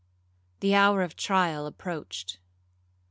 The 0.61 0.73
hour 0.73 1.03
of 1.03 1.15
trial 1.15 1.67
approached. 1.67 2.39